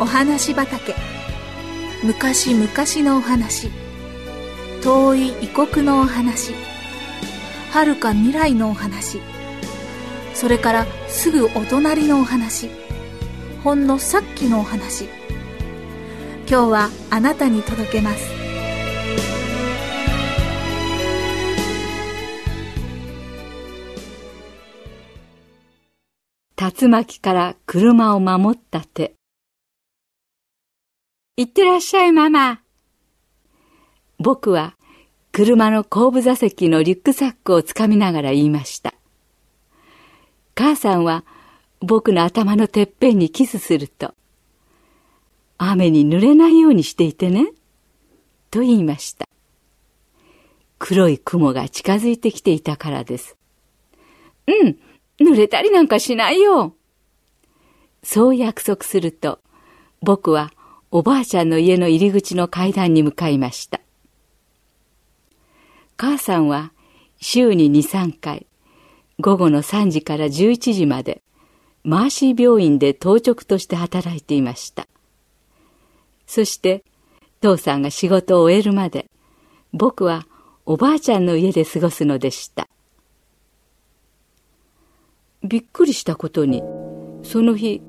[0.00, 0.94] お話畑。
[2.02, 2.66] 昔々
[3.06, 3.68] のお話。
[4.82, 6.54] 遠い異国のお話。
[7.70, 9.20] 遥か未来のお話。
[10.32, 12.70] それからすぐお隣のお話。
[13.62, 15.04] ほんのさっきのお話。
[16.48, 18.24] 今日はあなたに届けます。
[26.56, 29.19] 竜巻から車を守った手。
[31.36, 32.60] いってらっしゃいママ
[34.18, 34.76] 僕は
[35.32, 38.94] 車の後部座席のリュックサックをつかみながら言いました。
[40.54, 41.24] 母さんは
[41.80, 44.12] 僕の頭のてっぺんにキスすると、
[45.56, 47.52] 雨に濡れないようにしていてね、
[48.50, 49.24] と言いました。
[50.78, 53.36] 黒い雲が近づいてきていたからです。
[54.46, 54.78] うん、
[55.20, 56.74] 濡れたりなんかしないよ。
[58.02, 59.38] そう約束すると、
[60.02, 60.50] 僕は
[60.92, 63.80] おばあちゃんの家の入り口の階段に向かいました。
[65.96, 66.72] 母さんは
[67.20, 68.46] 週に2、3回、
[69.20, 71.22] 午後の3時から11時まで、
[71.84, 74.88] マーシー病院で当直として働いていました。
[76.26, 76.82] そして、
[77.40, 79.10] 父さんが仕事を終えるまで、
[79.72, 80.26] 僕は
[80.66, 82.68] おばあちゃんの家で過ごすのでした。
[85.44, 86.62] びっくりしたことに、
[87.22, 87.80] その日、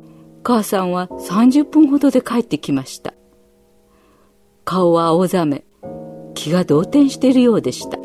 [0.43, 3.13] 母さんは30分ほどで帰ってきました。
[4.65, 5.63] 顔は青ざめ、
[6.33, 7.99] 気が動転しているようでした。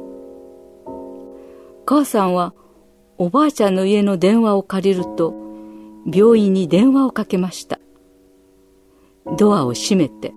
[1.87, 2.53] 母さんは
[3.19, 5.34] おばあちゃんの家の電話を借りると
[6.12, 7.79] 病院に電話をかけました。
[9.39, 10.33] ドアを閉めて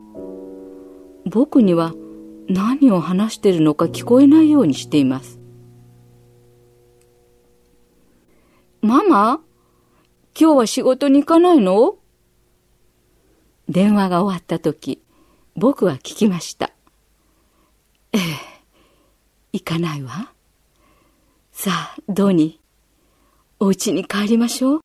[1.26, 1.94] 僕には
[2.48, 5.40] 何を話しているのか聞こえないようにしています。
[8.82, 9.42] ママ？
[10.42, 11.98] 今日は仕事に行かないの？
[13.68, 15.04] 電話が終わった時、
[15.58, 16.72] 僕は聞きました。
[18.14, 18.22] ええ、
[19.52, 20.32] 行かないわ。
[21.52, 24.82] さあ、ドニー、お家に帰りましょう。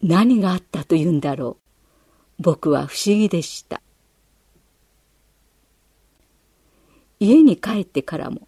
[0.00, 1.56] 何があったというんだろ
[2.38, 2.42] う。
[2.42, 3.82] 僕は不思議でした。
[7.18, 8.46] 家に帰ってからも、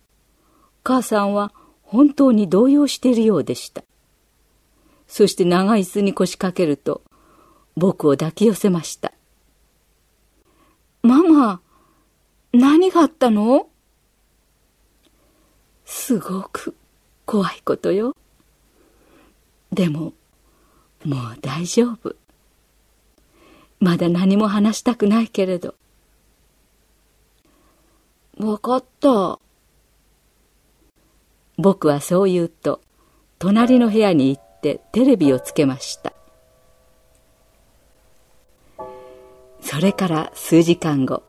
[0.84, 1.52] 母さんは
[1.82, 3.82] 本当に動揺しているようでした。
[5.08, 7.02] そして長い椅子に腰掛けると、
[7.76, 9.12] 僕を抱き寄せました。
[11.02, 11.60] ママ、
[12.52, 13.68] 何があったの？
[15.84, 16.74] すごく
[17.24, 18.16] 怖いことよ。
[19.72, 20.14] でも、
[21.04, 22.16] もう大丈夫。
[23.78, 25.74] まだ何も話したくないけれど。
[28.38, 29.38] わかった。
[31.58, 32.80] 僕はそう言うと、
[33.38, 36.12] 隣の部屋に行ってテレビをつけました。
[39.60, 41.22] それから数時間後、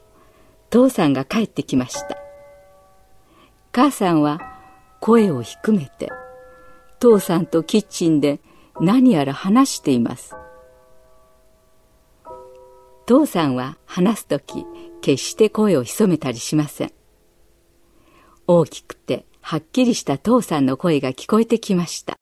[0.71, 2.17] 父さんが帰ってきました。
[3.71, 4.41] 母さんは
[4.99, 6.11] 声を低めて、
[6.99, 8.39] 父さんとキッチンで
[8.81, 10.35] 何やら話しています。
[13.05, 14.65] 父さんは話すとき、
[15.01, 16.91] 決して声を潜めたりしません。
[18.47, 22.17] 大きくてはっきりした父さんの声が聞こえてきました。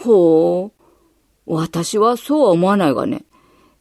[0.00, 0.72] ほ
[1.46, 3.24] う、私はそうは思わないがね。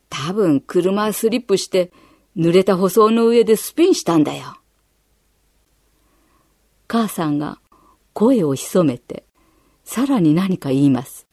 [0.09, 1.91] 多分車スリップして
[2.35, 4.57] 濡れた舗装の上でスピンしたんだよ。
[6.87, 7.59] 母さんが
[8.13, 9.25] 声を潜めて
[9.83, 11.27] さらに何か言います。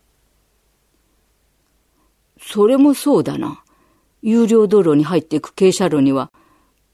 [2.39, 3.63] それもそうだな。
[4.21, 6.31] 有料道路に入っていく傾斜路には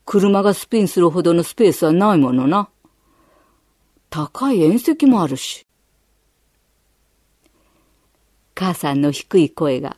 [0.05, 2.69] 車がスピンするほどのスペースはないものな。
[4.11, 5.67] 高い縁石もあるし。
[8.61, 9.97] 母さんの低い声が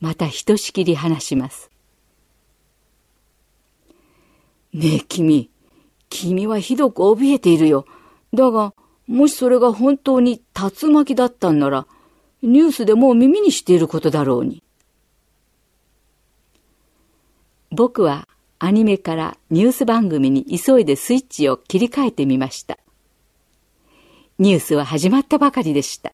[0.00, 1.68] またひとしきり話します。
[4.72, 5.50] ねえ君、
[6.08, 7.86] 君はひどく怯えているよ。
[8.32, 8.72] だが、
[9.08, 11.88] もしそれが本当に竜巻だったんなら、
[12.40, 14.62] ニュースでもう耳にしていることだろうに。
[17.72, 18.28] 僕は
[18.60, 22.78] アニメからニュース番組に急いでスイッチを切り替えてみました。
[24.38, 26.12] ニュースは始まったばかりでした。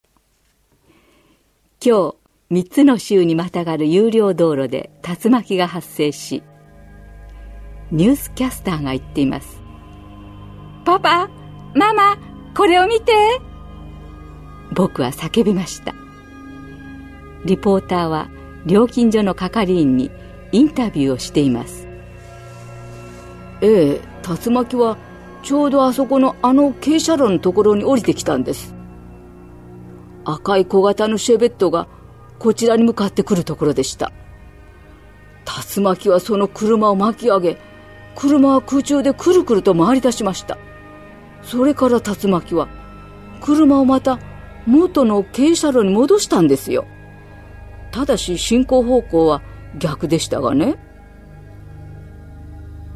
[1.87, 2.17] 今日、
[2.49, 6.43] 三つの州にまたがる有料道路で竜巻が発生し、
[7.91, 9.61] ニュースキャスターが言っています。
[10.87, 11.29] パパ、
[11.75, 12.17] ママ、
[12.57, 13.13] これを見て
[14.75, 15.95] 僕は叫びました。
[17.45, 18.31] リポーターは
[18.65, 20.11] 料金所の係員に
[20.53, 21.87] インタビューをしています。
[23.61, 24.01] ええ、
[24.47, 24.97] 竜巻は
[25.43, 28.75] ちょうどあそこのあの傾斜路のところに降りてきたんです。
[30.25, 31.87] 赤い小型のシェベットが
[32.39, 34.13] こちらに向かってくるところでした。
[35.77, 37.59] 竜巻はその車を巻き上げ、
[38.17, 40.57] 車は空中でくるくると回り出しました。
[41.43, 42.69] それから竜巻は、
[43.43, 44.19] 車をまた
[44.67, 46.87] 元の傾斜路に戻したんですよ。
[47.93, 49.43] ただし進行方向は
[49.79, 50.77] 逆でしたがね。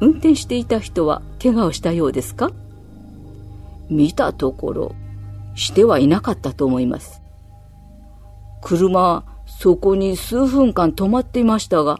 [0.00, 2.50] 運転していた人は怪我をしたようですか？
[3.90, 4.94] 見たところ、
[5.58, 7.20] してはいなかったと思います。
[8.62, 11.98] 車はそこに数分間止まっていましたが、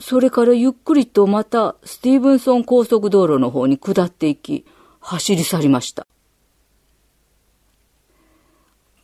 [0.00, 4.66] それからゆっくりとまたスティーブンソン高速道路の方に下っていき、
[5.00, 6.06] 走り去りました。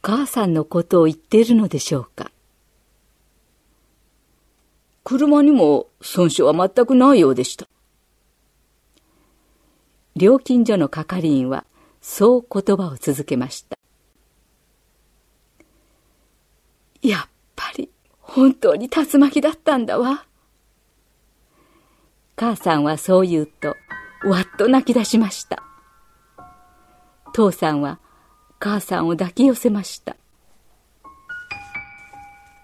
[0.02, 2.30] 母さんのことを言っているのでしょうか？
[5.04, 7.66] 車にも損傷は全くないようでした。
[10.16, 11.64] 料金所の係員は
[12.00, 13.76] そう言葉を続けました。
[17.02, 17.90] やっぱり
[18.20, 20.26] 本当に竜巻だったんだわ。
[22.36, 23.76] 母さんはそう言うと、
[24.24, 25.62] わっと泣き出しました。
[27.32, 28.00] 父さんは
[28.58, 30.16] 母さんを抱き寄せました。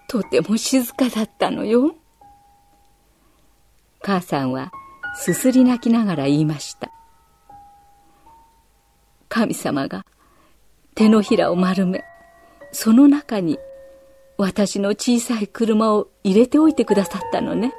[0.07, 1.95] とても静かだったのよ。
[4.01, 4.71] 母さんは
[5.15, 6.91] すすり泣きながら言いました。
[9.35, 10.05] 神様が
[10.95, 12.05] 手のひらを丸め、
[12.71, 13.59] その中に
[14.37, 17.73] 私の小さい車を入れておいてくださったのね。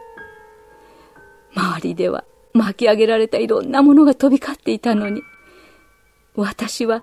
[1.55, 5.23] 周りでは巻き上げられたいろんなものが飛び交っていたのに、
[6.35, 7.03] 私は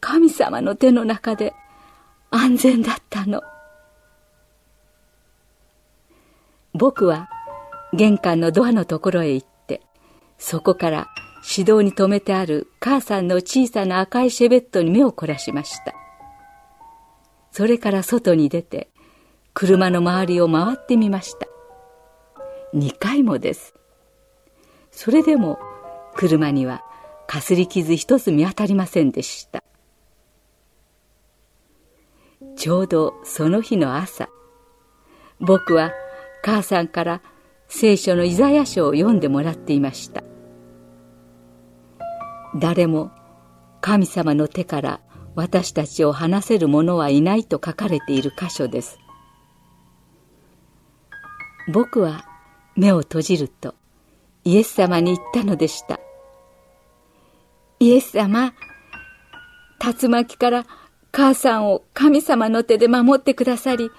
[0.00, 1.52] 神様の手の中で
[2.30, 3.42] 安全だったの。
[6.72, 7.28] 僕は
[7.92, 9.82] 玄関のドアのところへ行って、
[10.38, 11.08] そこから
[11.48, 15.94] 指導に止めてある母さんの小さな赤いシェベットに目を凝らしました。
[17.52, 18.90] それから外に出て、
[19.54, 21.46] 車の周りを回ってみました。
[22.74, 23.74] 2回もです。
[24.90, 25.58] それでも、
[26.16, 26.82] 車には
[27.28, 29.62] かすり傷一つ見当たりませんでした。
[32.56, 34.28] ちょうどその日の朝、
[35.38, 35.92] 僕は
[36.42, 37.22] 母さんから
[37.68, 40.24] 聖書のイザヤ書を読んでもらっていました。
[42.58, 43.10] 誰も
[43.80, 45.00] 神様の手から
[45.34, 48.98] 私たちを離せる者はいないと書かれている箇所です。
[51.72, 52.24] 僕は
[52.74, 53.74] 目を閉じると
[54.44, 56.00] イエス様に言ったのでした。
[57.78, 58.54] イエス様、
[59.80, 60.66] 竜巻から
[61.12, 63.90] 母さんを神様の手で守ってくださり、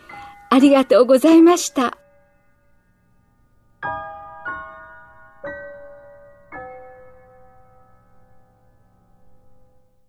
[0.50, 1.98] ありがとうございました。